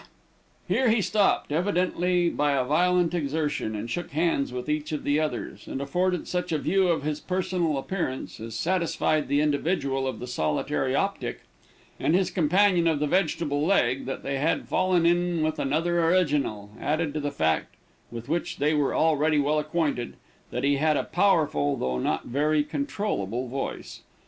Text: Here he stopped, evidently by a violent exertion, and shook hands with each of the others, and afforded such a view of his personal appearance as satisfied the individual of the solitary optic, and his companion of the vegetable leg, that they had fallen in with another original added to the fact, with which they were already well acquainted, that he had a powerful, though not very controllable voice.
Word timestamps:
Here 0.67 0.89
he 0.89 0.99
stopped, 0.99 1.51
evidently 1.51 2.27
by 2.31 2.53
a 2.53 2.63
violent 2.63 3.13
exertion, 3.13 3.75
and 3.75 3.87
shook 3.87 4.09
hands 4.09 4.51
with 4.51 4.67
each 4.67 4.91
of 4.91 5.03
the 5.03 5.19
others, 5.19 5.67
and 5.67 5.79
afforded 5.79 6.27
such 6.27 6.51
a 6.51 6.57
view 6.57 6.87
of 6.87 7.03
his 7.03 7.19
personal 7.19 7.77
appearance 7.77 8.39
as 8.39 8.55
satisfied 8.55 9.27
the 9.27 9.41
individual 9.41 10.07
of 10.07 10.17
the 10.17 10.25
solitary 10.25 10.95
optic, 10.95 11.41
and 11.99 12.15
his 12.15 12.31
companion 12.31 12.87
of 12.87 12.97
the 12.97 13.05
vegetable 13.05 13.63
leg, 13.63 14.07
that 14.07 14.23
they 14.23 14.39
had 14.39 14.67
fallen 14.67 15.05
in 15.05 15.43
with 15.43 15.59
another 15.59 16.03
original 16.03 16.71
added 16.81 17.13
to 17.13 17.19
the 17.19 17.29
fact, 17.29 17.75
with 18.09 18.27
which 18.27 18.57
they 18.57 18.73
were 18.73 18.95
already 18.95 19.37
well 19.37 19.59
acquainted, 19.59 20.15
that 20.49 20.63
he 20.63 20.77
had 20.77 20.97
a 20.97 21.03
powerful, 21.03 21.75
though 21.77 21.99
not 21.99 22.25
very 22.25 22.63
controllable 22.63 23.47
voice. 23.47 24.01